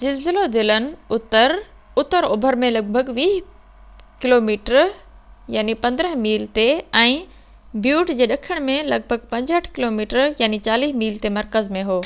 زلزلو 0.00 0.42
دلن 0.56 0.84
اتر-اتر 1.16 2.22
اوڀر 2.34 2.54
۾ 2.64 2.70
لڳ 2.76 2.92
ڀڳ 2.98 3.10
20 3.16 3.32
ڪوميٽر 4.26 4.78
15 5.56 6.12
ميل 6.26 6.46
تي، 6.60 6.68
۽ 7.04 7.18
بيوٽ 7.90 8.14
جي 8.22 8.30
ڏکڻ 8.36 8.66
۾ 8.70 8.80
لڳ 8.94 9.10
ڀڳ 9.14 9.28
65 9.36 9.70
ڪلوميٽر 9.80 10.24
40 10.46 10.94
ميل 11.04 11.22
تي 11.28 11.36
مرڪز 11.42 11.74
۾ 11.82 11.86
هو 11.94 12.02